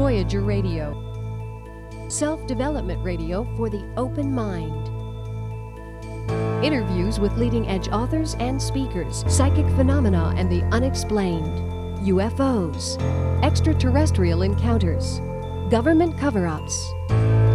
[0.00, 0.96] Voyager Radio.
[2.08, 4.88] Self development radio for the open mind.
[6.64, 11.44] Interviews with leading edge authors and speakers, psychic phenomena and the unexplained,
[12.06, 12.98] UFOs,
[13.44, 15.18] extraterrestrial encounters,
[15.70, 16.90] government cover ups,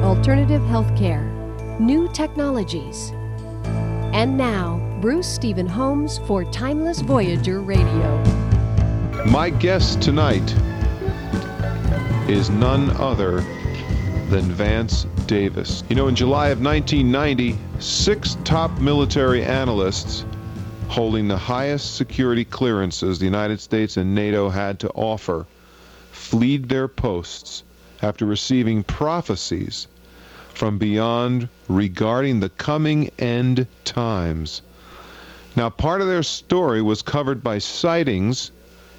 [0.03, 1.25] alternative healthcare,
[1.80, 3.09] new technologies.
[4.14, 8.23] And now, Bruce Stephen Holms for Timeless Voyager Radio.
[9.25, 10.55] My guest tonight
[12.28, 13.42] is none other
[14.30, 15.84] than Vance Davis.
[15.90, 20.26] You know, in July of 1990, six top military analysts
[20.88, 25.45] holding the highest security clearances the United States and NATO had to offer
[26.12, 27.64] fled their posts
[28.02, 29.88] after receiving prophecies
[30.54, 34.64] from beyond regarding the coming end times.
[35.56, 38.52] Now, part of their story was covered by sightings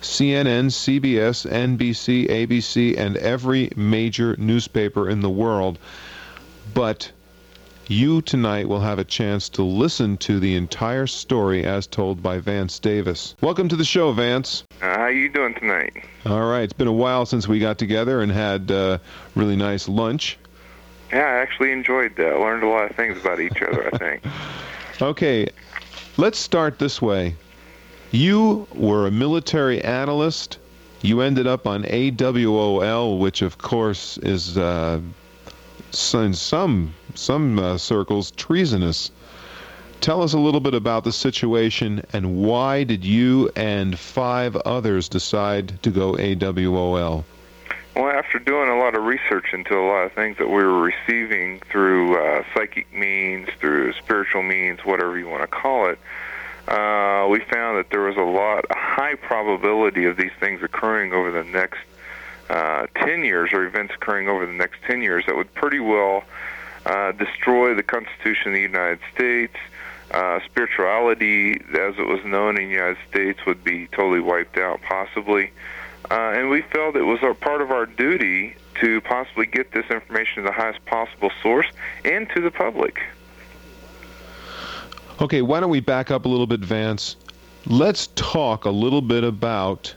[0.07, 5.79] CNN, CBS, NBC, ABC, and every major newspaper in the world.
[6.73, 7.11] But
[7.89, 12.39] you tonight will have a chance to listen to the entire story as told by
[12.39, 13.35] Vance Davis.
[13.41, 14.65] Welcome to the show, Vance.
[14.81, 15.93] Uh, how you doing tonight?
[16.25, 16.63] All right.
[16.63, 18.99] It's been a while since we got together and had uh,
[19.35, 20.39] really nice lunch.
[21.13, 22.33] Yeah, I actually enjoyed that.
[22.33, 24.23] I learned a lot of things about each other, I think.
[25.03, 25.47] Okay.
[26.17, 27.35] Let's start this way.
[28.13, 30.59] You were a military analyst.
[31.03, 35.01] You ended up on AWOL, which of course is uh,
[36.15, 39.11] in some some uh, circles treasonous.
[40.01, 45.09] Tell us a little bit about the situation and why did you and five others
[45.09, 47.25] decide to go AWOL?
[47.97, 50.81] Well, after doing a lot of research into a lot of things that we were
[50.81, 55.99] receiving through uh, psychic means, through spiritual means, whatever you want to call it,
[56.69, 61.13] uh, we found that there was a lot, a high probability of these things occurring
[61.13, 61.79] over the next
[62.51, 66.25] uh, 10 years, or events occurring over the next 10 years that would pretty well
[66.85, 69.57] uh, destroy the Constitution of the United States.
[70.11, 74.81] Uh, spirituality, as it was known in the United States, would be totally wiped out,
[74.83, 75.51] possibly.
[76.11, 79.87] Uh, and we felt it was our, part of our duty to possibly get this
[79.91, 81.67] information to the highest possible source
[82.05, 83.01] and to the public.
[85.19, 87.17] Okay, why don't we back up a little bit, Vance?
[87.65, 89.95] Let's talk a little bit about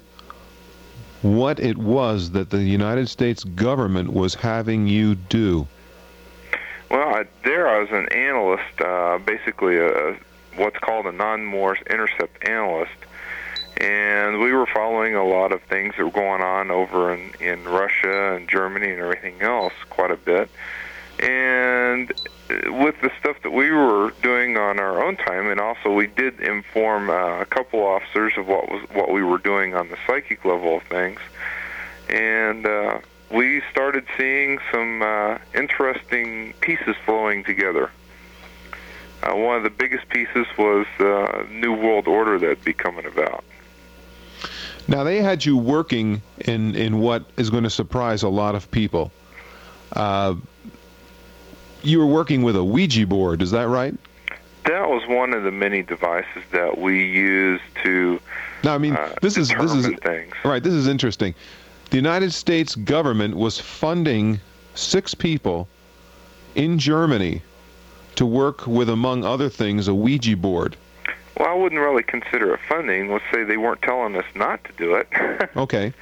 [1.22, 5.68] what it was that the United States government was having you do.
[6.90, 10.18] Well, I, there I was an analyst, uh, basically a
[10.56, 12.92] what's called a non-Morse intercept analyst,
[13.78, 17.66] and we were following a lot of things that were going on over in in
[17.66, 20.50] Russia and Germany and everything else quite a bit.
[21.20, 22.12] And
[22.50, 26.40] with the stuff that we were doing on our own time, and also we did
[26.40, 30.44] inform uh, a couple officers of what was what we were doing on the psychic
[30.46, 31.20] level of things,
[32.10, 33.00] and uh,
[33.32, 37.92] we started seeing some uh, interesting pieces flowing together.
[39.22, 43.44] Uh, one of the biggest pieces was the New World Order that'd be coming about.
[44.88, 48.72] Now they had you working in in what is going to surprise a lot of
[48.72, 49.12] people.
[49.94, 50.36] Uh,
[51.84, 53.94] you were working with a Ouija board, is that right?
[54.66, 58.20] That was one of the many devices that we used to.
[58.64, 60.34] Now, I mean, uh, this is this is things.
[60.44, 60.62] right.
[60.62, 61.34] This is interesting.
[61.90, 64.40] The United States government was funding
[64.76, 65.68] six people
[66.56, 67.42] in Germany
[68.16, 70.76] to work with, among other things, a Ouija board.
[71.38, 73.12] Well, I wouldn't really consider it funding.
[73.12, 75.08] Let's say they weren't telling us not to do it.
[75.58, 75.94] okay.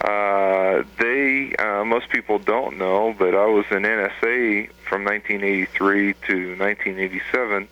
[0.00, 6.56] Uh, they, uh, most people don't know, but I was in NSA from 1983 to
[6.58, 7.68] 1987,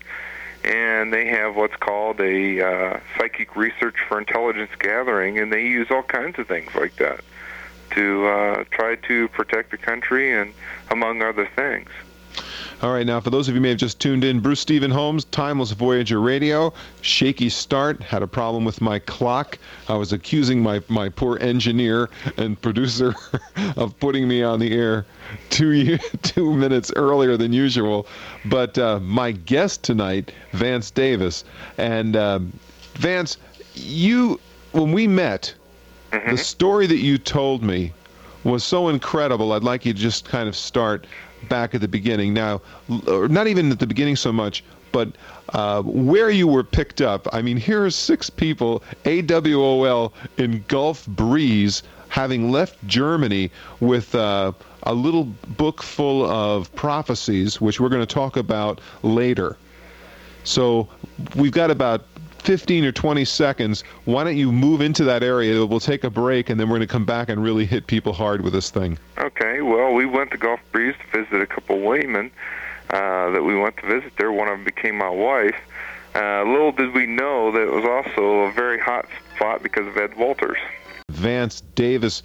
[0.63, 5.87] and they have what's called a uh, psychic research for intelligence gathering, and they use
[5.91, 7.19] all kinds of things like that
[7.91, 10.53] to uh, try to protect the country and
[10.89, 11.89] among other things.
[12.83, 14.91] All right, now for those of you who may have just tuned in, Bruce Stephen
[14.91, 16.73] Holms, Timeless Voyager Radio.
[16.99, 19.57] Shaky start, had a problem with my clock.
[19.87, 23.15] I was accusing my, my poor engineer and producer
[23.77, 25.05] of putting me on the air
[25.49, 28.05] two two minutes earlier than usual.
[28.43, 31.45] But uh, my guest tonight, Vance Davis,
[31.77, 32.39] and uh,
[32.95, 33.37] Vance,
[33.75, 34.41] you
[34.73, 35.53] when we met,
[36.11, 36.31] mm-hmm.
[36.31, 37.93] the story that you told me
[38.43, 39.53] was so incredible.
[39.53, 41.07] I'd like you to just kind of start
[41.49, 42.33] back at the beginning.
[42.33, 45.09] Now, not even at the beginning so much, but
[45.49, 47.27] uh, where you were picked up.
[47.33, 54.51] I mean, here are six people, AWOL in Gulf Breeze, having left Germany with uh,
[54.83, 55.25] a little
[55.57, 59.57] book full of prophecies, which we're going to talk about later.
[60.43, 60.87] So
[61.35, 62.05] we've got about
[62.43, 63.83] 15 or 20 seconds.
[64.05, 65.65] Why don't you move into that area?
[65.65, 68.13] We'll take a break, and then we're going to come back and really hit people
[68.13, 68.97] hard with this thing.
[69.17, 69.61] Okay.
[69.61, 72.31] Well, we went to Gulf Breeze to visit a couple waymen
[72.89, 74.31] uh, that we went to visit there.
[74.31, 75.55] One of them became my wife.
[76.15, 79.97] Uh, little did we know that it was also a very hot spot because of
[79.97, 80.57] Ed Walters.
[81.09, 82.21] Vance Davis,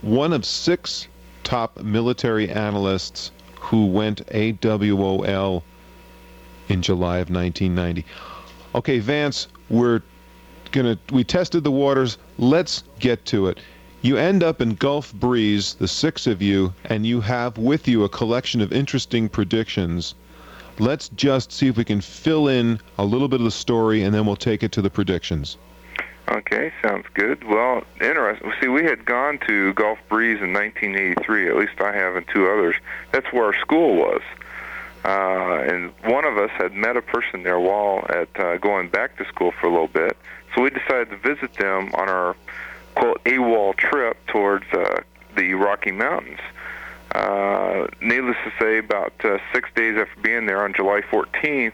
[0.00, 1.08] one of six
[1.44, 3.30] top military analysts
[3.60, 5.62] who went AWOL
[6.68, 8.04] in July of 1990.
[8.76, 10.02] Okay, Vance, we're
[10.70, 12.18] gonna we tested the waters.
[12.36, 13.58] Let's get to it.
[14.02, 18.04] You end up in Gulf Breeze, the six of you, and you have with you
[18.04, 20.14] a collection of interesting predictions.
[20.78, 24.14] Let's just see if we can fill in a little bit of the story, and
[24.14, 25.56] then we'll take it to the predictions.
[26.28, 27.44] Okay, sounds good.
[27.44, 28.52] Well, interesting.
[28.60, 31.48] See, we had gone to Gulf Breeze in 1983.
[31.48, 32.74] At least I have, and two others.
[33.10, 34.20] That's where our school was.
[35.06, 39.16] Uh, and one of us had met a person there while at uh, going back
[39.16, 40.16] to school for a little bit.
[40.54, 42.34] So we decided to visit them on our
[42.96, 45.02] quote AWOL trip towards uh,
[45.36, 46.40] the Rocky Mountains.
[47.14, 51.72] Uh, needless to say, about uh, six days after being there on July 14th,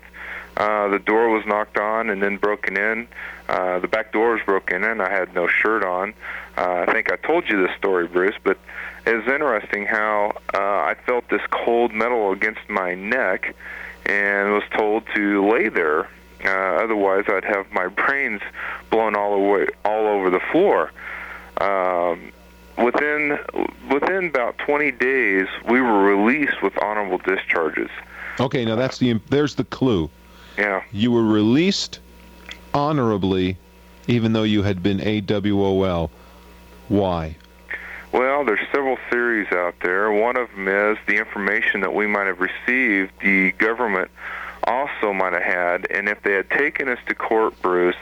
[0.59, 3.09] uh, the door was knocked on and then broken in.
[3.49, 5.01] Uh, the back door was broken in.
[5.01, 6.13] I had no shirt on.
[6.59, 8.59] Uh, I think I told you this story, Bruce, but
[9.07, 13.55] it was interesting how uh, I felt this cold metal against my neck
[14.07, 16.09] and was told to lay there.
[16.45, 16.49] Uh,
[16.83, 18.41] otherwise, I'd have my brains
[18.91, 20.91] blown all away, all over the floor.
[21.61, 22.33] Um,
[22.83, 23.39] within
[23.91, 27.91] within about 20 days, we were released with honorable discharges.
[28.41, 30.11] Okay, now that's the there's the clue.
[30.59, 30.83] Yeah.
[30.93, 32.01] You were released
[32.75, 33.57] honorably,
[34.07, 36.11] even though you had been AWOL.
[36.89, 37.37] Why?
[38.45, 40.11] There's several theories out there.
[40.11, 44.11] One of them is the information that we might have received, the government
[44.65, 47.97] also might have had, and if they had taken us to court, Bruce,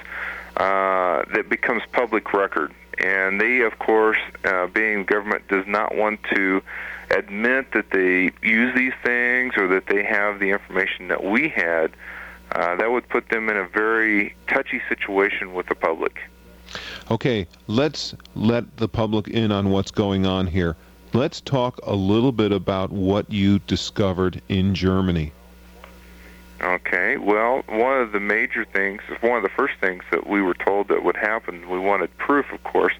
[0.57, 2.73] uh, that becomes public record.
[2.99, 6.63] And they, of course, uh, being government, does not want to
[7.11, 11.93] admit that they use these things or that they have the information that we had.
[12.53, 16.19] Uh, that would put them in a very touchy situation with the public.
[17.11, 20.77] Okay, let's let the public in on what's going on here.
[21.12, 25.33] Let's talk a little bit about what you discovered in Germany.
[26.61, 30.55] Okay, well, one of the major things, one of the first things that we were
[30.55, 32.95] told that would happen, we wanted proof, of course,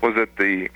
[0.00, 0.70] was that the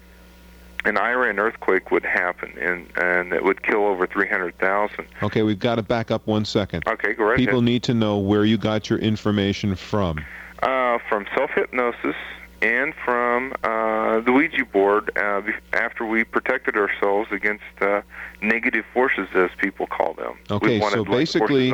[0.85, 5.07] an Iran earthquake would happen and and it would kill over 300,000.
[5.23, 6.87] Okay, we've got to back up one second.
[6.87, 7.65] Okay, go right People ahead.
[7.65, 10.23] need to know where you got your information from.
[10.63, 12.15] Uh, from self hypnosis
[12.63, 15.43] and from uh, the Ouija board uh,
[15.73, 18.03] after we protected ourselves against uh,
[18.43, 20.39] negative forces, as people call them.
[20.51, 21.73] Okay, so basically-.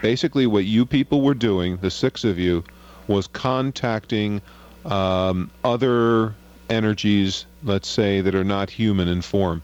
[0.00, 2.62] Basically, what you people were doing, the six of you,
[3.08, 4.40] was contacting
[4.84, 6.34] um, other
[6.70, 9.62] energies, let's say, that are not human in form.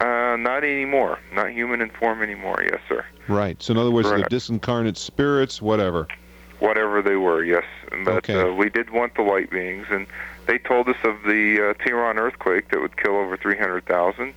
[0.00, 1.18] Uh, not anymore.
[1.34, 2.62] Not human in form anymore.
[2.64, 3.04] Yes, sir.
[3.28, 3.62] Right.
[3.62, 6.08] So, in other words, the disincarnate spirits, whatever.
[6.66, 7.64] Whatever they were, yes.
[7.90, 8.40] But Okay.
[8.40, 10.06] uh, we did want the light beings, and
[10.46, 14.32] they told us of the uh, Tehran earthquake that would kill over 300,000,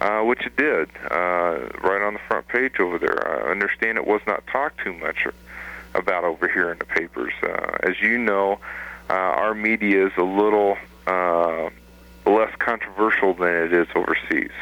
[0.00, 3.18] uh, which it did, uh, right on the front page over there.
[3.28, 5.26] I understand it was not talked too much
[5.94, 7.32] about over here in the papers.
[7.42, 8.58] Uh, as you know,
[9.10, 11.68] uh, our media is a little uh,
[12.26, 14.52] less controversial than it is overseas.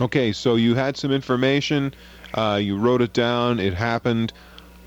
[0.00, 1.94] Okay, so you had some information,
[2.34, 4.32] uh, you wrote it down, it happened.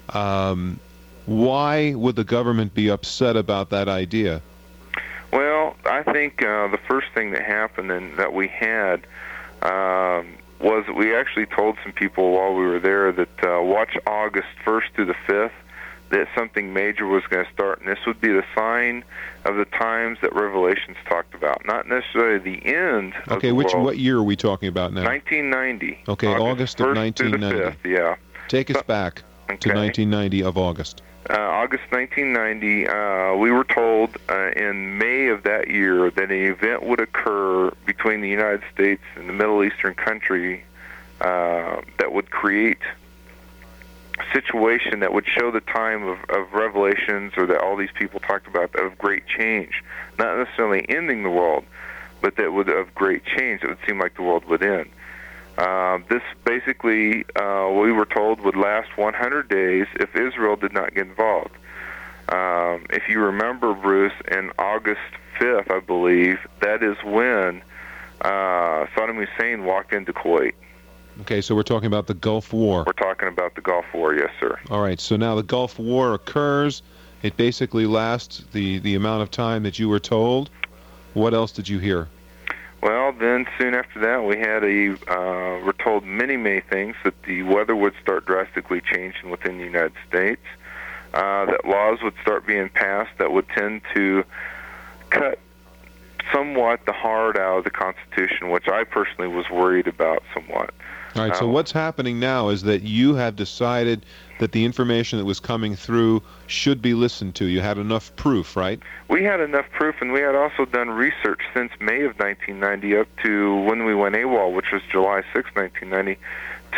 [0.09, 0.79] Um,
[1.25, 4.41] why would the government be upset about that idea?
[5.31, 9.05] Well, I think uh, the first thing that happened and that we had
[9.61, 13.97] um, was that we actually told some people while we were there that uh, watch
[14.07, 15.51] August 1st through the 5th
[16.11, 19.03] that something major was going to start, and this would be the sign
[19.43, 21.65] of the times that Revelations talked about.
[21.65, 23.85] Not necessarily the end of Okay, the which world.
[23.85, 25.03] what year are we talking about now?
[25.03, 26.03] 1990.
[26.07, 27.89] Okay, August of 1st through the 1990.
[27.89, 28.15] 5th, yeah.
[28.47, 31.01] Take us back to 1990 of August.
[31.29, 36.45] uh, August 1990, uh, we were told uh, in May of that year that an
[36.45, 40.63] event would occur between the United States and the Middle Eastern country
[41.21, 42.79] uh, that would create
[44.19, 48.19] a situation that would show the time of, of revelations or that all these people
[48.19, 49.83] talked about of great change.
[50.17, 51.65] Not necessarily ending the world,
[52.21, 53.63] but that would of great change.
[53.63, 54.89] It would seem like the world would end.
[55.57, 60.93] Uh, this basically, uh, we were told, would last 100 days if Israel did not
[60.93, 61.55] get involved.
[62.29, 64.99] Um, if you remember, Bruce, in August
[65.39, 67.61] 5th, I believe, that is when
[68.21, 70.53] uh, Saddam Hussein walked into Kuwait.
[71.21, 72.83] Okay, so we're talking about the Gulf War.
[72.85, 74.59] We're talking about the Gulf War, yes, sir.
[74.69, 76.81] All right, so now the Gulf War occurs.
[77.23, 80.49] It basically lasts the, the amount of time that you were told.
[81.13, 82.09] What else did you hear?
[82.85, 84.93] Well, then soon after that, we had a.
[85.11, 89.63] Uh, we're told many, many things that the weather would start drastically changing within the
[89.63, 90.43] United States.
[91.11, 94.23] Uh, that laws would start being passed that would tend to
[95.09, 95.39] cut
[96.33, 100.73] somewhat the heart out of the Constitution, which I personally was worried about somewhat.
[101.15, 104.05] All right, so um, what's happening now is that you have decided
[104.39, 107.45] that the information that was coming through should be listened to.
[107.45, 108.81] You had enough proof, right?
[109.07, 113.07] We had enough proof, and we had also done research since May of 1990 up
[113.23, 116.19] to when we went AWOL, which was July 6, 1990,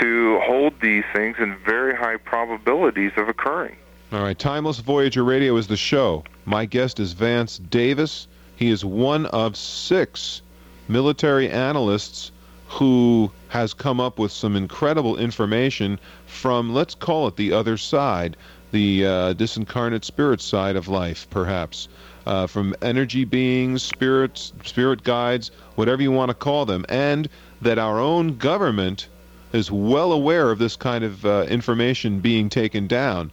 [0.01, 3.75] to hold these things in very high probabilities of occurring.
[4.11, 6.23] All right, Timeless Voyager Radio is the show.
[6.45, 8.27] My guest is Vance Davis.
[8.57, 10.41] He is one of six
[10.87, 12.31] military analysts
[12.67, 18.35] who has come up with some incredible information from, let's call it the other side,
[18.71, 21.87] the uh, disincarnate spirit side of life, perhaps.
[22.25, 27.29] Uh, from energy beings, spirits, spirit guides, whatever you want to call them, and
[27.61, 29.07] that our own government
[29.53, 33.31] is well aware of this kind of uh, information being taken down.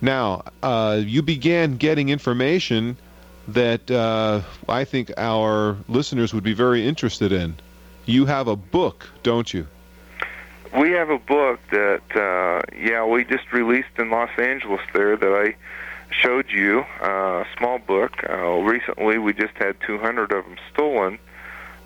[0.00, 2.96] Now, uh, you began getting information
[3.48, 7.56] that uh, I think our listeners would be very interested in.
[8.04, 9.66] You have a book, don't you?
[10.78, 15.32] We have a book that, uh, yeah, we just released in Los Angeles there that
[15.32, 15.56] I
[16.10, 18.12] showed you, uh, a small book.
[18.28, 21.18] Uh, recently, we just had 200 of them stolen.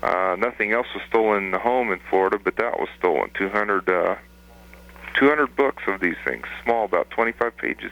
[0.03, 3.29] Uh, nothing else was stolen in the home in Florida, but that was stolen.
[3.35, 4.15] 200, uh,
[5.15, 7.91] 200 books of these things, small, about 25 pages.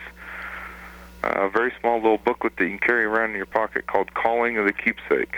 [1.24, 4.58] A very small little booklet that you can carry around in your pocket called Calling
[4.58, 5.36] of the Keepsake.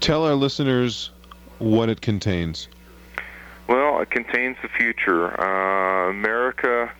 [0.00, 1.10] Tell our listeners
[1.58, 2.68] what it contains.
[3.66, 5.40] Well, it contains the future.
[5.40, 6.90] Uh, America,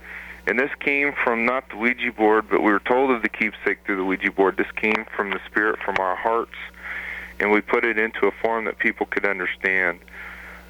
[0.47, 3.79] and this came from not the Ouija board, but we were told of the keepsake
[3.85, 4.57] through the Ouija board.
[4.57, 6.57] This came from the spirit, from our hearts,
[7.39, 9.99] and we put it into a form that people could understand.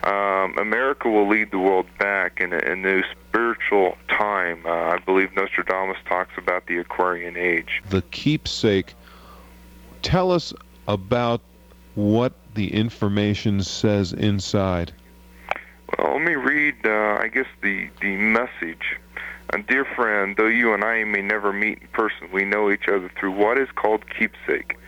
[0.05, 4.65] Um, America will lead the world back in a, a new spiritual time.
[4.65, 7.83] Uh, I believe Nostradamus talks about the Aquarian Age.
[7.91, 8.95] The keepsake.
[10.03, 10.55] Tell us
[10.89, 11.43] about
[11.95, 14.93] what the information says inside.
[15.99, 18.97] Well, let me read, uh, I guess, the, the message.
[19.53, 22.89] Uh, dear friend, though you and I may never meet in person, we know each
[22.89, 24.79] other through what is called keepsake.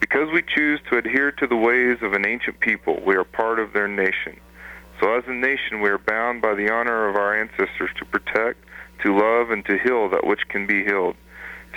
[0.00, 3.58] Because we choose to adhere to the ways of an ancient people, we are part
[3.58, 4.38] of their nation.
[5.00, 8.58] So as a nation, we are bound by the honor of our ancestors to protect,
[9.02, 11.16] to love, and to heal that which can be healed,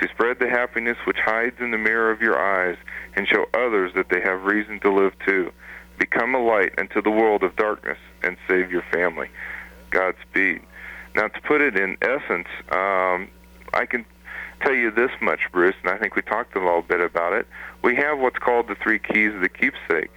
[0.02, 2.78] to spread the happiness which hides in the mirror of your eyes,
[3.16, 5.52] and show others that they have reason to live too.
[5.98, 9.30] Become a light unto the world of darkness and save your family.
[9.92, 10.62] Godspeed.
[11.16, 13.30] Now, to put it in essence, um,
[13.74, 14.06] I can
[14.62, 17.48] tell you this much, Bruce, and I think we talked a little bit about it.
[17.84, 20.12] We have what's called the three keys of the keepsake.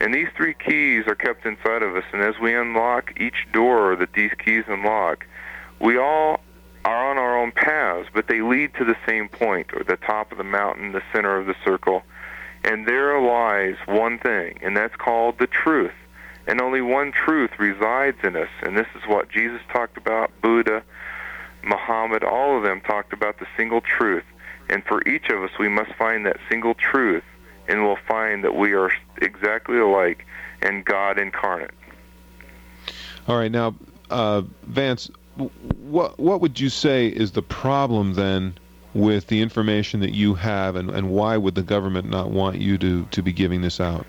[0.00, 3.96] And these three keys are kept inside of us, and as we unlock each door
[3.96, 5.26] that these keys unlock,
[5.80, 6.40] we all
[6.84, 10.30] are on our own paths, but they lead to the same point, or the top
[10.30, 12.02] of the mountain, the center of the circle.
[12.64, 15.92] And there lies one thing, and that's called the truth.
[16.46, 20.82] And only one truth resides in us, and this is what Jesus talked about, Buddha,
[21.62, 24.24] Muhammad, all of them talked about the single truth.
[24.70, 27.24] And for each of us, we must find that single truth,
[27.68, 30.26] and we'll find that we are exactly alike
[30.62, 31.70] and God incarnate.
[33.26, 33.74] All right, now,
[34.10, 38.54] uh, Vance, what what would you say is the problem then
[38.94, 42.78] with the information that you have, and, and why would the government not want you
[42.78, 44.06] to, to be giving this out?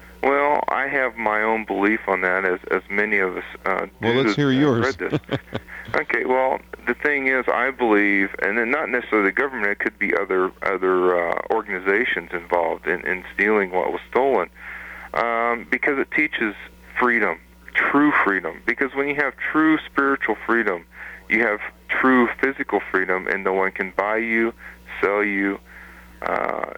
[0.90, 3.92] Have my own belief on that, as as many of us uh, do.
[4.02, 4.96] Well, let's hear yours.
[5.96, 6.26] okay.
[6.26, 9.72] Well, the thing is, I believe, and then not necessarily the government.
[9.72, 14.50] It could be other other uh, organizations involved in, in stealing what was stolen,
[15.14, 16.56] um, because it teaches
[17.00, 17.40] freedom,
[17.74, 18.62] true freedom.
[18.66, 20.86] Because when you have true spiritual freedom,
[21.30, 24.54] you have true physical freedom, and no one can buy you,
[25.02, 25.60] sell you,
[26.24, 26.74] uh,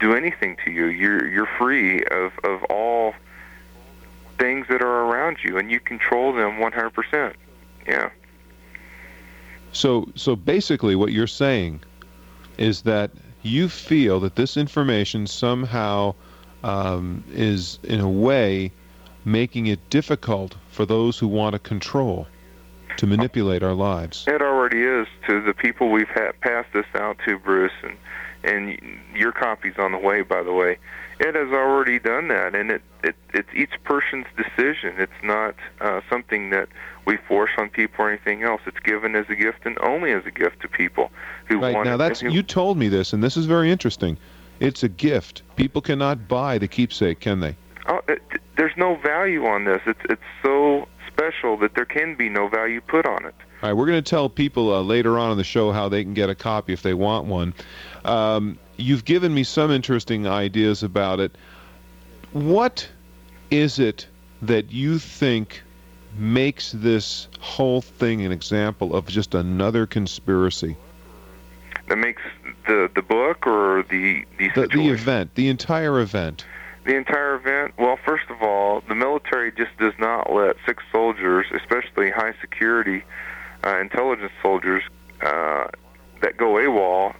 [0.00, 0.86] do anything to you.
[0.86, 3.14] You're you're free of of all
[4.38, 7.34] things that are around you, and you control them 100%.
[7.86, 8.10] Yeah.
[9.72, 11.80] So so basically, what you're saying
[12.58, 13.10] is that
[13.42, 16.14] you feel that this information somehow
[16.62, 18.72] um, is, in a way,
[19.24, 22.26] making it difficult for those who want to control
[22.96, 24.24] to manipulate our lives.
[24.28, 27.96] It already is to the people we've ha- passed this out to, Bruce, and
[28.44, 28.78] and
[29.14, 30.76] your copy's on the way, by the way.
[31.20, 34.94] It has already done that, and it, it it's each person's decision.
[34.98, 36.68] It's not uh, something that
[37.06, 38.60] we force on people or anything else.
[38.66, 41.10] It's given as a gift and only as a gift to people
[41.46, 41.98] who right, want now it.
[41.98, 44.16] that's Who, you told me this, and this is very interesting.
[44.60, 45.42] It's a gift.
[45.56, 47.56] People cannot buy the keepsake, can they?
[47.88, 48.22] oh, it,
[48.56, 49.80] there's no value on this.
[49.86, 53.34] It's it's so special that there can be no value put on it.
[53.62, 56.02] All right, we're going to tell people uh, later on in the show how they
[56.02, 57.54] can get a copy if they want one.
[58.04, 61.32] Um, you've given me some interesting ideas about it.
[62.32, 62.88] What
[63.50, 64.06] is it
[64.42, 65.62] that you think
[66.16, 70.76] makes this whole thing an example of just another conspiracy?
[71.88, 72.22] That makes
[72.66, 76.44] the the book or the the The, the event, the entire event.
[76.84, 77.74] The entire event?
[77.78, 83.02] Well, first of all, the military just does not let six soldiers, especially high security
[83.64, 84.82] uh, intelligence soldiers,
[85.22, 85.68] uh,
[86.20, 87.14] that go AWOL,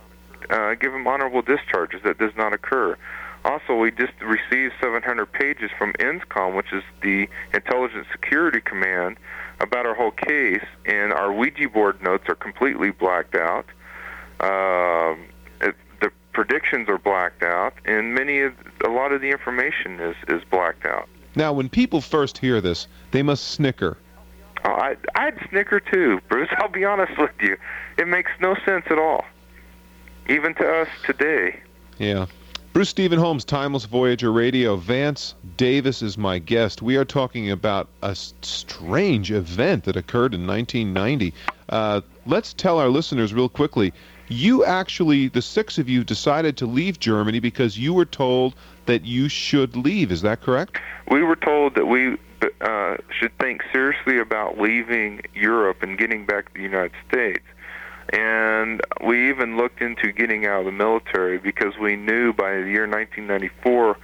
[0.50, 2.02] uh, give them honorable discharges.
[2.04, 2.96] That does not occur.
[3.44, 9.18] Also, we just received 700 pages from INSCOM, which is the Intelligence Security Command,
[9.60, 13.66] about our whole case, and our Ouija board notes are completely blacked out.
[14.40, 15.26] Um,
[15.60, 20.16] it, the predictions are blacked out, and many of a lot of the information is
[20.28, 21.08] is blacked out.
[21.36, 23.98] Now, when people first hear this, they must snicker.
[24.64, 26.48] Oh, I I'd snicker too, Bruce.
[26.58, 27.56] I'll be honest with you.
[27.98, 29.24] It makes no sense at all,
[30.28, 31.60] even to us today.
[31.98, 32.26] Yeah.
[32.72, 34.74] Bruce Stephen Holms, Timeless Voyager Radio.
[34.74, 36.82] Vance Davis is my guest.
[36.82, 41.32] We are talking about a strange event that occurred in 1990.
[41.68, 43.92] Uh, let's tell our listeners real quickly.
[44.26, 49.04] You actually, the six of you, decided to leave Germany because you were told that
[49.04, 50.10] you should leave.
[50.10, 50.80] Is that correct?
[51.08, 52.16] We were told that we
[52.60, 57.44] uh, should think seriously about leaving Europe and getting back to the United States.
[58.12, 62.68] And we even looked into getting out of the military because we knew by the
[62.70, 63.96] year 1994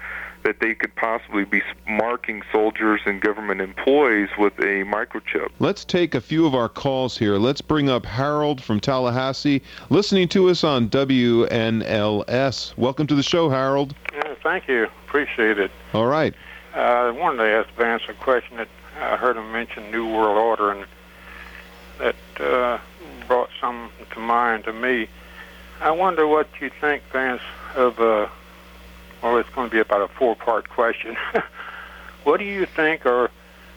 [0.42, 5.50] that they could possibly be marking soldiers and government employees with a microchip.
[5.58, 7.36] Let's take a few of our calls here.
[7.36, 12.76] Let's bring up Harold from Tallahassee, listening to us on WNLS.
[12.78, 13.94] Welcome to the show, Harold.
[14.14, 14.84] Yeah, thank you.
[15.06, 15.70] Appreciate it.
[15.92, 16.34] All right.
[16.74, 20.38] Uh, I wanted to ask Vance a question that I heard him mention New World
[20.38, 20.86] Order, and
[21.98, 22.78] that uh,
[23.30, 25.06] brought some to mind to me.
[25.80, 27.40] I wonder what you think, Vance,
[27.76, 28.26] of, uh,
[29.22, 31.16] well, it's going to be about a four-part question.
[32.24, 33.30] what do you think, or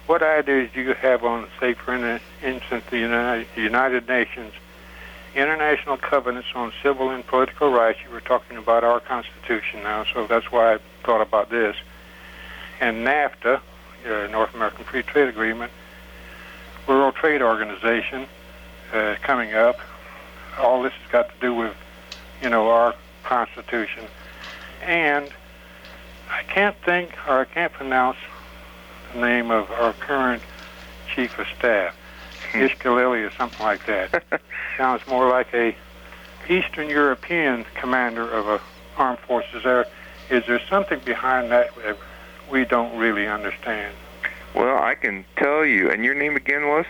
[0.08, 4.54] what ideas do you have on, say, for instance, the United, the United Nations
[5.36, 8.00] international covenants on civil and political rights?
[8.04, 11.76] You were talking about our Constitution now, so that's why I thought about this
[12.80, 13.62] and NAFTA,
[14.08, 15.72] uh, North American Free Trade Agreement,
[16.88, 18.28] World Trade Organization
[18.94, 19.80] uh, coming up.
[20.60, 21.76] All this has got to do with,
[22.42, 24.06] you know, our Constitution.
[24.82, 25.30] And
[26.30, 28.18] I can't think or I can't pronounce
[29.14, 30.44] the name of our current
[31.14, 31.96] Chief of Staff,
[32.52, 34.24] Ishkalili or something like that.
[34.78, 35.76] Sounds more like a
[36.50, 38.62] Eastern European commander of a
[38.98, 39.88] armed forces there.
[40.30, 41.98] Is there something behind that that
[42.52, 43.96] we don't really understand?
[44.56, 46.86] Well, I can tell you, and your name again was?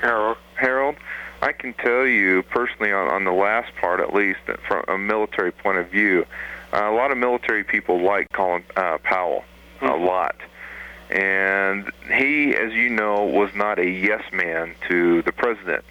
[0.00, 0.38] Harold.
[0.54, 0.96] Harold,
[1.42, 5.50] I can tell you personally on, on the last part, at least from a military
[5.50, 6.24] point of view,
[6.72, 9.44] uh, a lot of military people like Colin uh, Powell
[9.80, 10.06] a Mhm.
[10.06, 10.36] lot.
[11.10, 15.84] And he, as you know, was not a yes man to the president,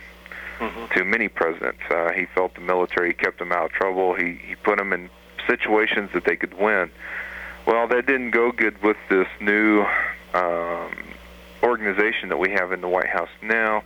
[0.57, 1.81] hmm to many presidents.
[1.89, 4.13] Uh, he felt the military kept them out of trouble.
[4.13, 5.09] He, he put them in
[5.47, 6.89] situations that they could win.
[7.65, 9.85] Well, that didn't go good with this new
[10.33, 10.91] um,
[11.61, 13.83] organization that we have in the White House now.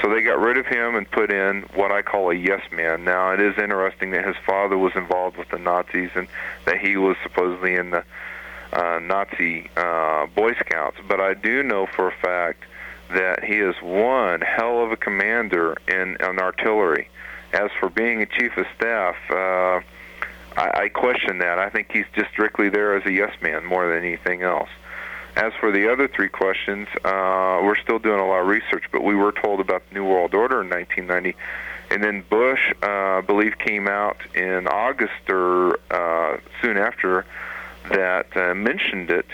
[0.00, 3.04] So they got rid of him and put in what I call a yes man.
[3.04, 6.28] Now, it is interesting that his father was involved with the Nazis and
[6.66, 8.04] that he was supposedly in the
[8.72, 10.98] uh, Nazi uh, Boy Scouts.
[11.08, 12.64] But I do know for a fact
[13.10, 17.08] that he is one hell of a commander in, in artillery.
[17.52, 19.80] As for being a chief of staff, uh,
[20.56, 21.58] I, I question that.
[21.58, 24.68] I think he's just strictly there as a yes man more than anything else.
[25.38, 29.04] As for the other three questions, uh, we're still doing a lot of research, but
[29.04, 31.36] we were told about the New World Order in 1990.
[31.92, 37.24] And then Bush, uh, I believe, came out in August or uh, soon after
[37.88, 39.26] that uh, mentioned it.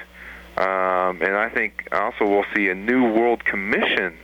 [0.58, 4.18] Um, and I think also we'll see a New World Commission,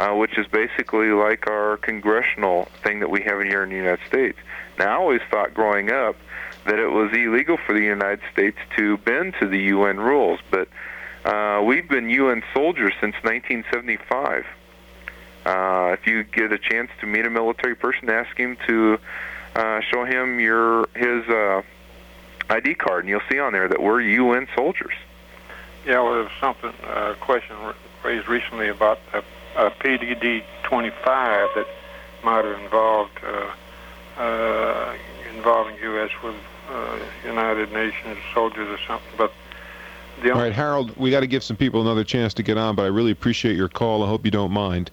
[0.00, 4.04] uh, which is basically like our congressional thing that we have here in the United
[4.08, 4.38] States.
[4.80, 6.16] Now, I always thought growing up
[6.64, 10.66] that it was illegal for the United States to bend to the UN rules, but
[11.24, 14.46] uh, we've been UN soldiers since 1975.
[15.44, 18.98] Uh, if you get a chance to meet a military person, ask him to
[19.54, 21.62] uh, show him your his uh,
[22.48, 24.94] ID card, and you'll see on there that we're UN soldiers.
[25.86, 27.56] Yeah, well, was something, a uh, question
[28.04, 29.22] raised recently about a,
[29.56, 31.66] a PDD 25 that
[32.22, 34.94] might have involved uh, uh,
[35.34, 36.10] involving U.S.
[36.22, 36.36] with
[36.68, 39.12] uh, United Nations soldiers or something.
[39.16, 39.32] But
[40.24, 42.82] all right, Harold, we got to give some people another chance to get on, but
[42.82, 44.02] I really appreciate your call.
[44.02, 44.90] I hope you don't mind.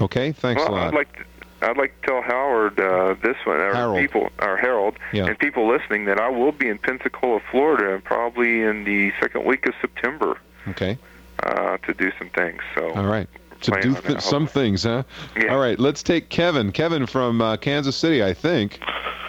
[0.00, 0.86] Okay, thanks well, a lot.
[0.88, 1.24] I'd like to,
[1.68, 3.98] I'd like to tell Howard uh, this one, or Harold.
[3.98, 5.26] people, or Harold, yeah.
[5.26, 9.66] and people listening that I will be in Pensacola, Florida, probably in the second week
[9.66, 10.38] of September.
[10.68, 10.98] Okay.
[11.42, 12.62] Uh, to do some things.
[12.74, 12.92] So.
[12.92, 13.28] All right.
[13.62, 15.04] To do th- some things, huh?
[15.36, 15.46] Yeah.
[15.54, 15.78] All right.
[15.78, 16.70] Let's take Kevin.
[16.70, 18.78] Kevin from uh, Kansas City, I think.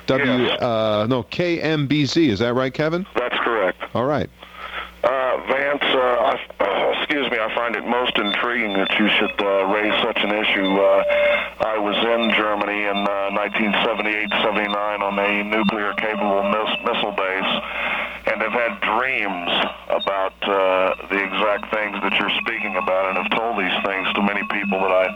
[0.08, 0.44] W.
[0.44, 0.62] Yes.
[0.62, 2.30] Uh, no, KMBZ.
[2.30, 3.06] Is that right, Kevin?
[3.16, 3.82] That's correct.
[3.94, 4.30] All right.
[5.76, 9.36] Uh, Vance, uh, I, uh, excuse me, I find it most intriguing that you should
[9.42, 10.78] uh, raise such an issue.
[10.78, 11.04] Uh,
[11.66, 17.52] I was in Germany in uh, 1978-79 on a nuclear-capable miss- missile base,
[18.28, 19.52] and have had dreams
[19.90, 24.22] about uh, the exact things that you're speaking about, and have told these things to
[24.22, 25.08] many people that I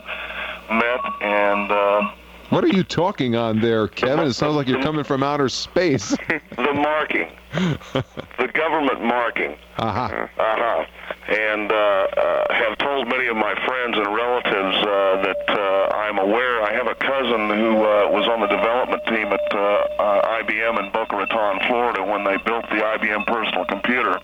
[0.78, 2.10] met, and uh,
[2.50, 4.26] What are you talking on there, Kevin?
[4.26, 6.10] It sounds like you're coming from outer space.
[6.56, 7.28] the marking,
[8.60, 9.56] government marking.
[9.78, 10.28] Aha.
[10.38, 10.84] Uh-huh.
[11.28, 16.18] And uh, uh, have told many of my friends and relatives uh, that uh, I'm
[16.18, 16.62] aware.
[16.62, 20.84] I have a cousin who uh, was on the development team at uh, uh, IBM
[20.84, 24.20] in Boca Raton, Florida, when they built the IBM personal computer.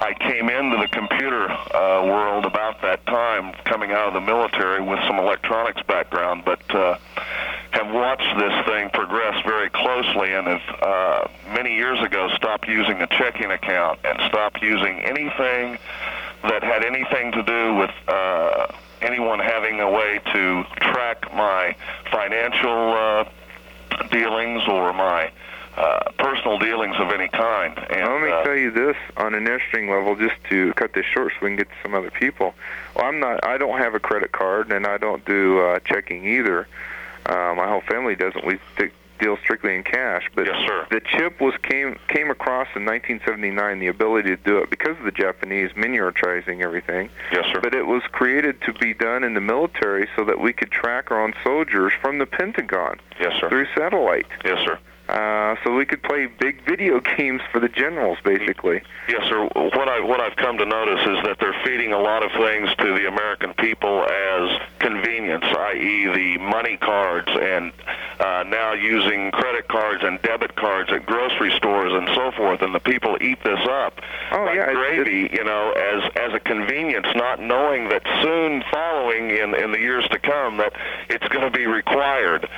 [0.00, 4.80] I came into the computer uh, world about that time, coming out of the military
[4.80, 6.96] with some electronics background, but uh,
[7.72, 12.00] have watched this thing progress very closely and have uh, many years
[12.60, 15.78] stopped using a checking account and stopped using anything
[16.42, 18.66] that had anything to do with uh,
[19.02, 21.74] anyone having a way to track my
[22.10, 23.24] financial uh,
[24.10, 25.30] dealings or my
[25.76, 27.78] uh, personal dealings of any kind.
[27.90, 31.06] And, Let me uh, tell you this on an interesting level, just to cut this
[31.06, 32.54] short, so we can get to some other people.
[32.94, 33.44] Well, I'm not.
[33.46, 36.66] I don't have a credit card, and I don't do uh, checking either.
[37.24, 38.44] Uh, my whole family doesn't.
[38.44, 40.28] We stick, deal strictly in cash.
[40.34, 40.86] But Yes, sir.
[40.90, 43.78] the chip was came came across in 1979.
[43.78, 47.10] The ability to do it because of the Japanese miniaturizing everything.
[47.32, 47.60] Yes, sir.
[47.60, 51.10] But it was created to be done in the military so that we could track
[51.10, 53.48] our own soldiers from the Pentagon Yes, sir.
[53.48, 54.26] through satellite.
[54.44, 54.78] Yes, sir.
[55.10, 58.80] Uh, so we could play big video games for the generals, basically.
[59.08, 59.42] Yes, sir.
[59.54, 62.70] What I what I've come to notice is that they're feeding a lot of things
[62.78, 67.72] to the American people as convenience, i.e., the money cards, and
[68.20, 72.62] uh, now using credit cards and debit cards at grocery stores and so forth.
[72.62, 74.00] And the people eat this up
[74.32, 78.62] Oh, like yeah, it's- gravy, you know, as as a convenience, not knowing that soon
[78.70, 80.72] following in in the years to come that
[81.08, 82.48] it's going to be required.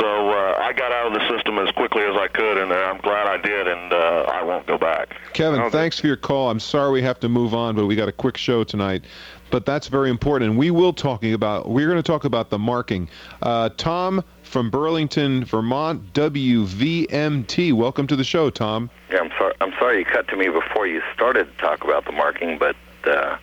[0.00, 2.98] So uh, I got out of the system as quickly as I could, and I'm
[2.98, 5.16] glad I did, and uh, I won't go back.
[5.32, 6.50] Kevin, that- thanks for your call.
[6.50, 9.04] I'm sorry we have to move on, but we got a quick show tonight.
[9.50, 11.68] But that's very important, and we will talking about.
[11.68, 13.08] We're going to talk about the marking.
[13.40, 17.72] Uh, Tom from Burlington, Vermont, WVMT.
[17.72, 18.90] Welcome to the show, Tom.
[19.10, 19.54] Yeah, I'm sorry.
[19.60, 22.74] I'm sorry you cut to me before you started to talk about the marking, but
[23.04, 23.36] uh,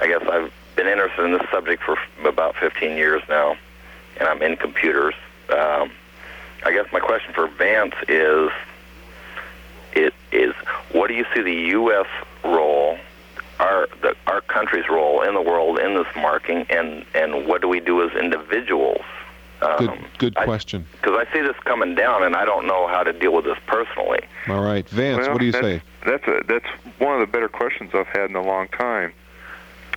[0.00, 3.56] I guess I've been interested in this subject for f- about 15 years now,
[4.18, 5.14] and I'm in computers.
[5.48, 5.90] Um,
[6.64, 8.50] I guess my question for Vance is,
[9.94, 10.54] it is
[10.92, 12.06] what do you see the U.S.
[12.44, 12.98] role,
[13.60, 17.68] our the, our country's role in the world in this marking, and and what do
[17.68, 19.02] we do as individuals?
[19.78, 20.86] Good, Um, good I- question.
[21.00, 23.58] Because I see this coming down, and I don't know how to deal with this
[23.66, 24.20] personally.
[24.48, 25.82] All right, Vance, Well, what do you that's, say?
[26.04, 26.66] That's a, that's
[26.98, 29.12] one of the better questions I've had in a long time.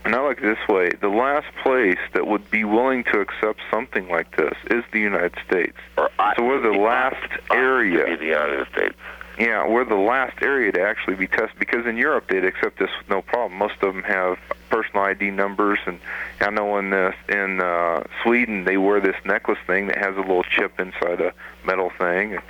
[0.06, 4.08] And I look this way: the last place that would be willing to accept something
[4.08, 5.76] like this is the United States.
[5.98, 8.06] Or I, So we're the last area.
[8.06, 8.96] To be the United States.
[9.40, 12.90] Yeah, we're the last area to actually be tested because in Europe they'd accept this
[12.98, 13.58] with no problem.
[13.58, 14.38] Most of them have
[14.70, 16.00] personal ID numbers, and
[16.40, 20.22] I know in this in uh, Sweden they wear this necklace thing that has a
[20.22, 21.34] little chip inside a
[21.66, 22.44] metal thing, and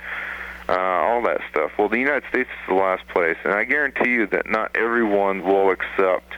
[0.68, 1.72] uh, all that stuff.
[1.78, 5.42] Well, the United States is the last place, and I guarantee you that not everyone
[5.42, 6.34] will accept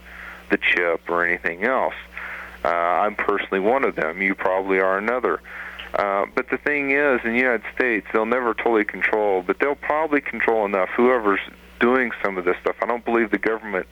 [0.51, 1.95] the chip or anything else.
[2.65, 4.21] Uh, I'm personally one of them.
[4.21, 5.41] You probably are another.
[5.95, 9.75] Uh, but the thing is, in the United States, they'll never totally control, but they'll
[9.75, 10.91] probably control enough.
[10.97, 11.41] Whoever's
[11.81, 13.87] doing some of this stuff, I don't believe the government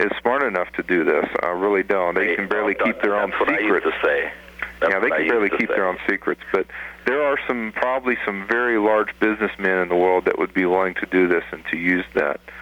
[0.00, 1.26] is smart enough to do this.
[1.42, 2.14] I really don't.
[2.14, 3.86] They can barely keep their own That's what secrets.
[3.86, 4.32] I used to say.
[4.80, 5.76] That's yeah, they can barely keep say.
[5.76, 6.40] their own secrets.
[6.52, 6.66] But
[7.06, 10.94] there are some, probably some very large businessmen in the world that would be willing
[10.94, 12.40] to do this and to use that.
[12.40, 12.52] Uh,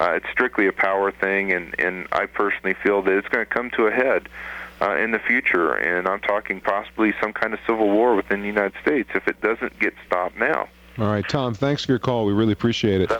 [0.00, 3.70] it's strictly a power thing, and and I personally feel that it's going to come
[3.72, 4.28] to a head.
[4.80, 8.48] uh, in the future, and I'm talking possibly some kind of civil war within the
[8.48, 10.68] United States if it doesn't get stopped now.
[10.98, 12.26] All right, Tom, thanks for your call.
[12.26, 13.12] We really appreciate it.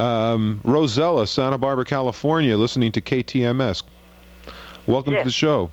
[0.00, 3.84] Um, Rosella, Santa Barbara, California, listening to KTMS.
[4.86, 5.22] Welcome Yes.
[5.22, 5.70] to the show.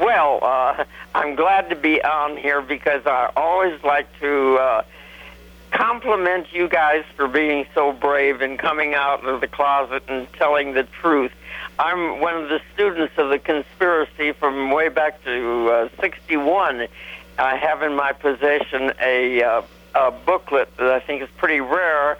[0.00, 0.84] Well, uh,
[1.14, 4.82] I'm glad to be on here because I always like to uh,
[5.76, 10.72] compliment you guys for being so brave and coming out of the closet and telling
[10.72, 11.32] the truth.
[11.78, 16.88] I'm one of the students of the conspiracy from way back to uh, 61.
[17.38, 19.62] I have in my possession a, uh,
[19.94, 22.16] a booklet that I think is pretty rare.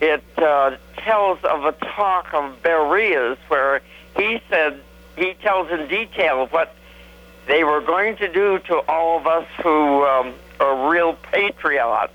[0.00, 3.82] It uh, tells of a talk of Beria's where
[4.16, 4.80] he said,
[5.16, 6.76] he tells in detail what
[7.48, 12.12] they were going to do to all of us who um, are real patriots.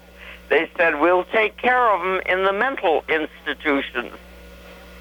[0.49, 4.13] They said, we'll take care of them in the mental institutions.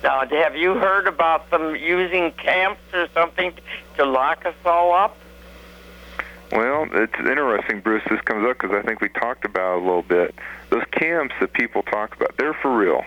[0.03, 3.53] Now, have you heard about them using camps or something
[3.97, 5.17] to lock us all up?
[6.53, 8.03] Well, it's interesting, Bruce.
[8.09, 10.35] This comes up because I think we talked about a little bit.
[10.71, 13.05] Those camps that people talk about, they're for real,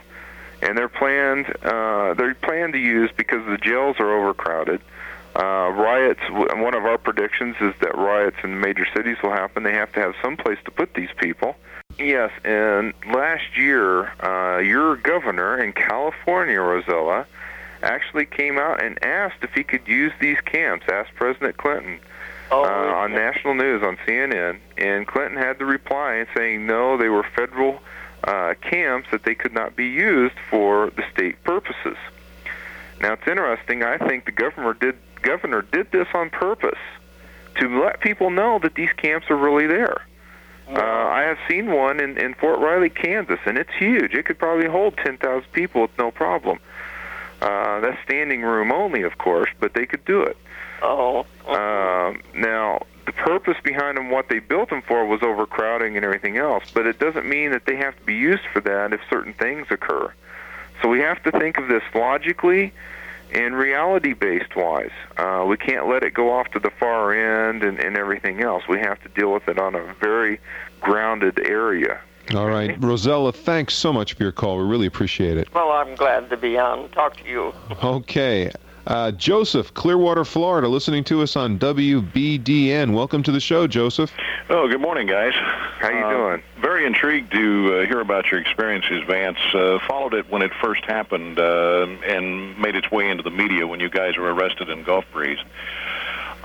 [0.61, 1.45] and they're planned.
[1.63, 4.81] Uh, they're planned to use because the jails are overcrowded.
[5.35, 6.19] Uh, riots.
[6.29, 9.63] One of our predictions is that riots in major cities will happen.
[9.63, 11.55] They have to have some place to put these people.
[11.99, 17.27] Yes, and last year, uh, your governor in California, Rosella,
[17.83, 20.85] actually came out and asked if he could use these camps.
[20.89, 21.99] Asked President Clinton
[22.51, 27.09] Oh, uh, on national news on CNN, and Clinton had the reply saying no, they
[27.09, 27.79] were federal
[28.23, 31.97] uh, camps that they could not be used for the state purposes.
[33.01, 33.83] Now it's interesting.
[33.83, 36.79] I think the governor did governor did this on purpose
[37.59, 40.07] to let people know that these camps are really there.
[40.71, 44.13] Uh, I have seen one in, in Fort Riley, Kansas, and it's huge.
[44.13, 46.59] It could probably hold 10,000 people with no problem.
[47.41, 50.37] Uh, that's standing room only, of course, but they could do it.
[50.81, 56.05] oh, Um, now, the purpose behind them, what they built them for, was overcrowding and
[56.05, 56.63] everything else.
[56.73, 59.67] But it doesn't mean that they have to be used for that if certain things
[59.71, 60.13] occur.
[60.81, 62.73] So we have to think of this logically
[63.33, 64.91] and reality-based wise.
[65.17, 68.63] Uh, we can't let it go off to the far end and, and everything else.
[68.67, 70.39] We have to deal with it on a very
[70.81, 72.01] grounded area.
[72.35, 74.57] All right, Rosella, thanks so much for your call.
[74.59, 75.51] We really appreciate it.
[75.53, 76.89] well, I'm glad to be on.
[76.89, 77.53] Talk to you.
[77.83, 78.51] Okay.
[78.87, 82.93] Uh, Joseph, Clearwater, Florida, listening to us on WBDN.
[82.93, 84.11] Welcome to the show, Joseph.
[84.49, 85.33] Oh, good morning, guys.
[85.79, 86.43] How you Uh, doing?
[86.59, 89.37] Very intrigued to uh, hear about your experiences, Vance.
[89.53, 93.67] Uh, followed it when it first happened uh, and made its way into the media
[93.67, 95.39] when you guys were arrested in Gulf Breeze.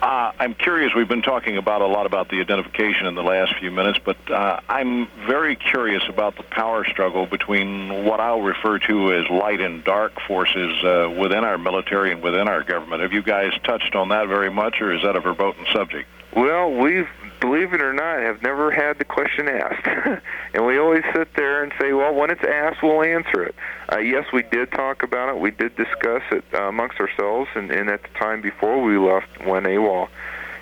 [0.01, 0.93] Uh, I'm curious.
[0.95, 4.17] We've been talking about a lot about the identification in the last few minutes, but
[4.31, 9.61] uh, I'm very curious about the power struggle between what I'll refer to as light
[9.61, 13.03] and dark forces uh, within our military and within our government.
[13.03, 16.09] Have you guys touched on that very much, or is that a verboten subject?
[16.35, 17.09] Well, we've,
[17.41, 19.87] believe it or not, have never had the question asked.
[20.55, 23.55] and we always sit there and say, well, when it's asked, we'll answer it.
[23.93, 25.39] Uh, yes, we did talk about it.
[25.39, 29.47] We did discuss it uh, amongst ourselves and, and at the time before we left
[29.47, 30.09] when AWOL.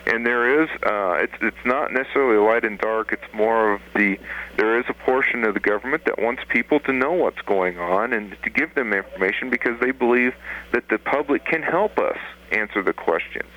[0.05, 3.13] And there is, uh, it's, it's not necessarily light and dark.
[3.13, 4.19] It's more of the,
[4.57, 8.13] there is a portion of the government that wants people to know what's going on
[8.13, 10.35] and to give them information because they believe
[10.73, 12.19] that the public can help us
[12.51, 13.49] answer the questions.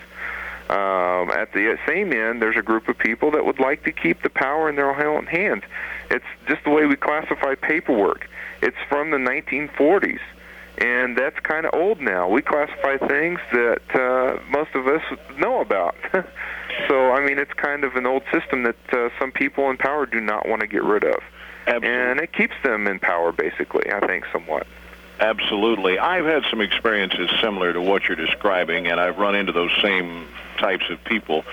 [0.69, 4.23] Um, at the same end, there's a group of people that would like to keep
[4.23, 5.63] the power in their own hands.
[6.09, 8.27] It's just the way we classify paperwork.
[8.61, 10.19] It's from the 1940s,
[10.79, 12.27] and that's kind of old now.
[12.27, 15.03] We classify things that uh, most of us
[15.37, 15.95] know about.
[16.87, 20.07] so, I mean, it's kind of an old system that uh, some people in power
[20.07, 21.21] do not want to get rid of.
[21.67, 24.67] And it keeps them in power, basically, I think, somewhat.
[25.19, 25.97] Absolutely.
[25.97, 30.27] I've had some experiences similar to what you're describing, and I've run into those same
[30.57, 31.45] types of people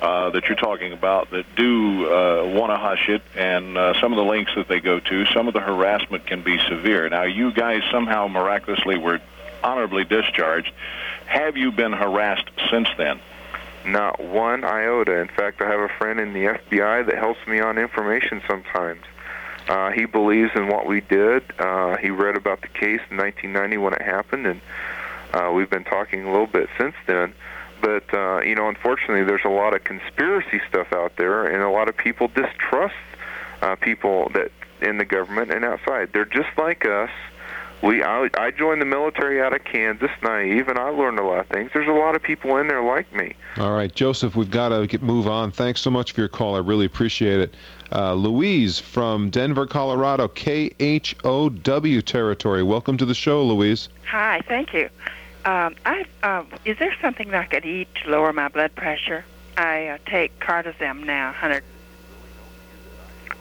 [0.00, 4.12] uh, that you're talking about that do uh, want to hush it, and uh, some
[4.12, 7.08] of the links that they go to, some of the harassment can be severe.
[7.08, 9.20] Now, you guys somehow miraculously were
[9.62, 10.72] honorably discharged.
[11.26, 13.20] Have you been harassed since then?
[13.84, 15.18] Not one iota.
[15.20, 19.02] In fact, I have a friend in the FBI that helps me on information sometimes.
[19.68, 21.42] Uh, he believes in what we did.
[21.58, 24.60] Uh, he read about the case in 1990 when it happened, and
[25.32, 27.32] uh, we've been talking a little bit since then.
[27.80, 31.70] But uh, you know, unfortunately, there's a lot of conspiracy stuff out there, and a
[31.70, 32.94] lot of people distrust
[33.60, 36.10] uh, people that in the government and outside.
[36.12, 37.10] They're just like us.
[37.82, 41.40] We I, I joined the military out of Kansas, naive, and I learned a lot
[41.40, 41.70] of things.
[41.74, 43.34] There's a lot of people in there like me.
[43.58, 45.50] All right, Joseph, we've got to get, move on.
[45.50, 46.54] Thanks so much for your call.
[46.54, 47.54] I really appreciate it.
[47.94, 52.62] Uh, Louise from Denver, Colorado, KHOW territory.
[52.62, 53.90] Welcome to the show, Louise.
[54.06, 54.88] Hi, thank you.
[55.44, 59.26] Um, I uh, is there something that I could eat to lower my blood pressure?
[59.58, 61.62] I uh, take Cardizem now, 100.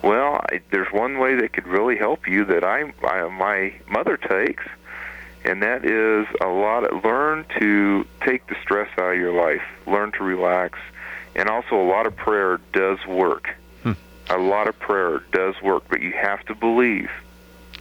[0.04, 4.18] Well, I, there's one way that could really help you that I, I my mother
[4.18, 4.64] takes,
[5.46, 6.84] and that is a lot.
[6.84, 9.64] Of, learn to take the stress out of your life.
[9.88, 10.78] Learn to relax,
[11.36, 13.48] and also a lot of prayer does work.
[14.32, 17.10] A lot of prayer does work, but you have to believe.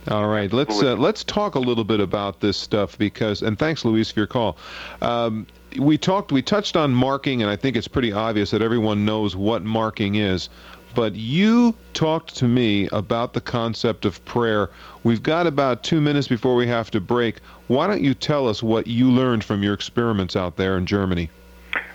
[0.09, 3.85] All right, let's uh, let's talk a little bit about this stuff because, and thanks,
[3.85, 4.57] Louise, for your call.
[5.01, 5.47] Um,
[5.79, 9.37] we talked, we touched on marking, and I think it's pretty obvious that everyone knows
[9.37, 10.49] what marking is.
[10.95, 14.71] But you talked to me about the concept of prayer.
[15.05, 17.41] We've got about two minutes before we have to break.
[17.69, 21.31] Why don't you tell us what you learned from your experiments out there in Germany?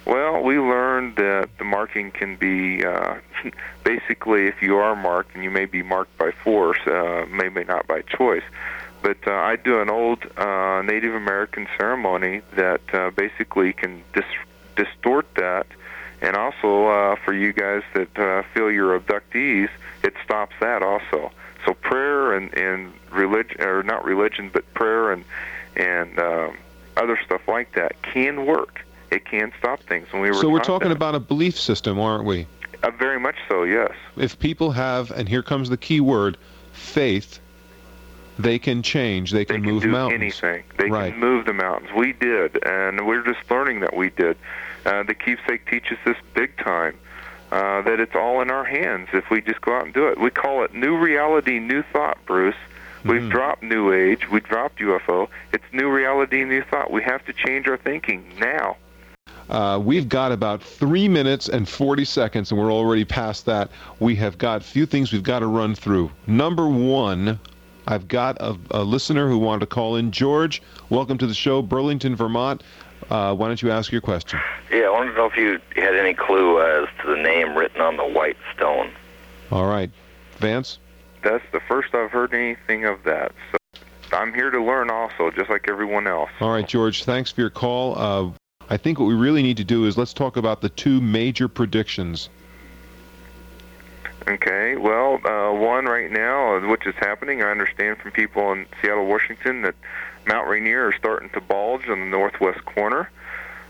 [0.05, 3.15] Well, we learned that the marking can be uh,
[3.83, 7.87] basically if you are marked, and you may be marked by force, uh, maybe not
[7.87, 8.43] by choice.
[9.01, 14.23] But uh, I do an old uh, Native American ceremony that uh, basically can dis-
[14.75, 15.65] distort that,
[16.21, 19.69] and also uh, for you guys that uh, feel you're abductees,
[20.03, 21.31] it stops that also.
[21.65, 25.23] So prayer and, and religion, or not religion, but prayer and
[25.75, 26.57] and um,
[26.95, 28.85] other stuff like that can work
[29.15, 30.08] it can stop things.
[30.12, 30.95] And we were so we're talking that.
[30.95, 32.45] about a belief system, aren't we?
[32.84, 33.91] Uh, very much so, yes.
[34.17, 36.38] If people have, and here comes the key word,
[36.73, 37.39] faith,
[38.38, 39.32] they can change.
[39.32, 40.21] They can, They can move do mountains.
[40.21, 40.63] anything.
[40.78, 41.12] They Right.
[41.12, 41.89] can move the mountains.
[41.95, 44.38] We did, and we're just learning that we did.
[44.86, 46.95] Uh, the keepsake teaches this big time.
[47.51, 50.19] Uh, that it's all in our hands if we just go out and do it.
[50.19, 52.56] We call it new reality, new thought, Bruce.
[53.06, 53.30] We've Mhm.
[53.30, 54.30] dropped New Age.
[54.32, 55.30] We dropped UFO.
[55.54, 56.89] It's new reality, new thought.
[56.91, 58.78] We have to change our thinking now.
[59.49, 63.69] Uh, we've got about three minutes and 40 seconds, and we're already past that.
[63.99, 66.12] We have got a few things we've got to run through.
[66.27, 67.39] Number one,
[67.88, 70.12] I've got a, a listener who wanted to call in.
[70.12, 72.63] George, welcome to the show, Burlington, Vermont.
[73.10, 74.39] Uh, why don't you ask your question?
[74.71, 77.81] Yeah, I wanted to know if you had any clue as to the name written
[77.81, 78.91] on the white stone.
[79.51, 79.91] All right.
[80.38, 80.79] Vance?
[81.23, 83.31] That's the first I've heard anything of that.
[83.51, 83.77] So
[84.12, 86.29] I'm here to learn also, just like everyone else.
[86.39, 87.97] All right, George, thanks for your call.
[87.97, 88.31] Uh,
[88.69, 91.47] I think what we really need to do is let's talk about the two major
[91.47, 92.30] predictions.
[94.28, 98.65] Okay, well, uh, one right now, uh, which is happening, I understand from people in
[98.82, 99.75] Seattle, Washington, that
[100.25, 103.12] Mount Rainier is starting to bulge on the northwest corner.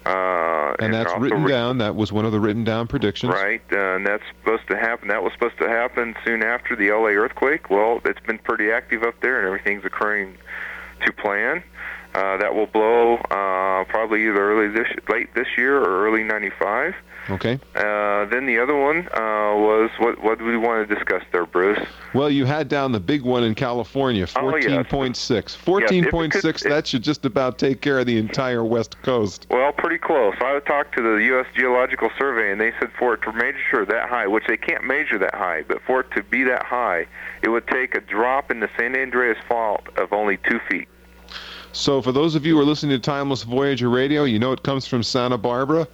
[0.06, 1.80] Uh, And that's written re- down.
[1.80, 3.34] That was one of the written down predictions.
[3.34, 5.10] Right, uh, and that's supposed to happen.
[5.10, 7.70] That was supposed to happen soon after the LA earthquake.
[7.70, 10.38] Well, it's been pretty active up there, and everything's occurring
[11.06, 11.64] to plan.
[12.15, 16.95] Uh, that will blow uh, probably either early this late this year or early '95.
[17.30, 17.60] Okay.
[17.75, 20.23] Uh, then the other one uh, was what?
[20.23, 21.80] What do we want to discuss there, Bruce?
[22.13, 24.65] Well, you had down the big one in California, Oh, yes.
[24.88, 25.58] 14.6.
[25.58, 29.47] 14.6, could- that should just about take care of the entire West Coast.
[29.49, 30.36] Well, pretty close.
[30.39, 31.47] I talked to the U.S.
[31.54, 35.17] Geological Survey, and they said for it to measure that high, which they can't measure
[35.17, 37.08] that high, but for it to be that high,
[37.41, 40.88] it would take a drop in the San Andreas Fault of only two feet.
[41.76, 44.64] So, for those of you who are listening to Timeless Voyager Radio, you know it
[44.64, 45.86] comes from Santa Barbara.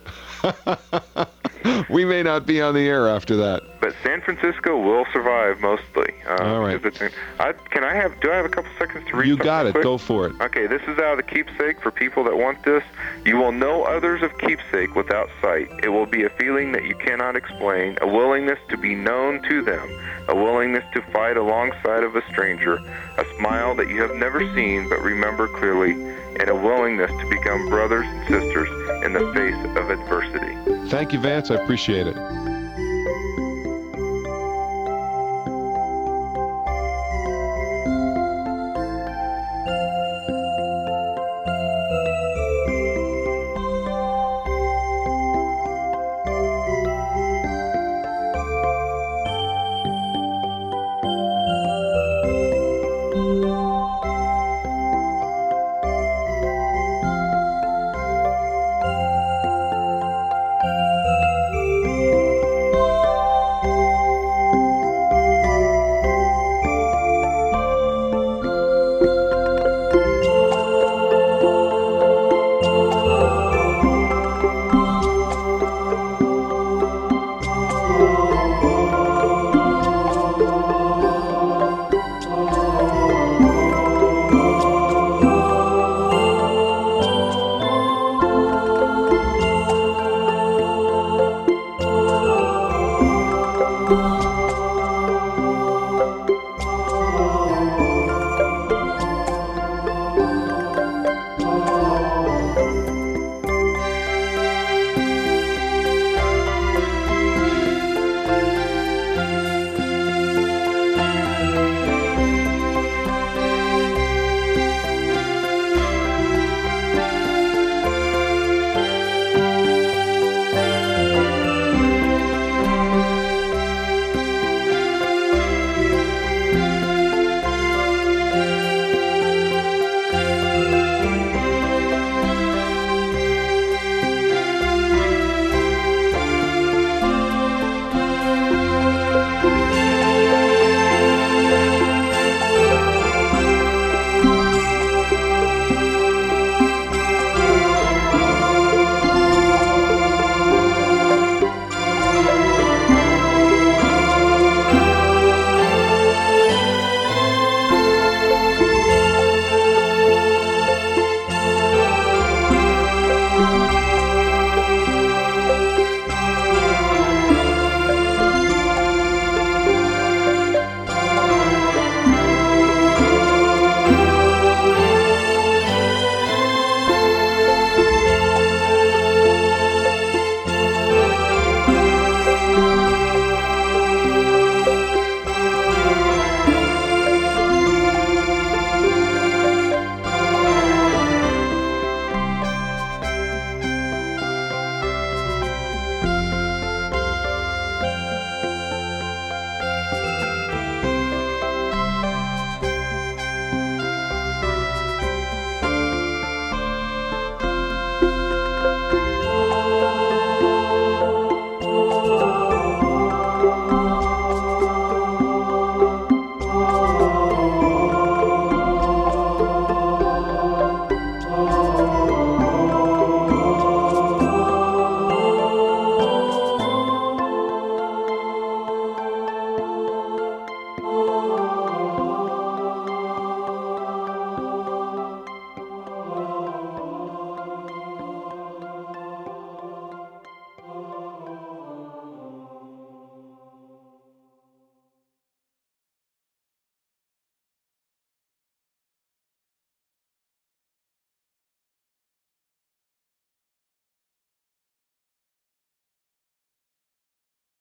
[1.89, 3.63] we may not be on the air after that.
[3.80, 6.13] But San Francisco will survive mostly.
[6.27, 6.84] Uh, All right.
[6.84, 8.19] it's- I, can I have?
[8.21, 9.27] Do I have a couple seconds to read?
[9.27, 9.71] You got it.
[9.71, 9.84] quick?
[9.84, 10.34] Go for it.
[10.41, 12.84] Okay, this is out of the keepsake for people that want this.
[13.25, 15.69] You will know others of keepsake without sight.
[15.84, 19.62] It will be a feeling that you cannot explain, a willingness to be known to
[19.62, 19.89] them,
[20.27, 22.75] a willingness to fight alongside of a stranger,
[23.17, 25.93] a smile that you have never seen but remember clearly,
[26.39, 28.70] and a willingness to become brothers and sisters
[29.06, 30.89] in the face of adversity.
[30.89, 31.52] Thank you, Vance.
[31.52, 32.15] I appreciate it.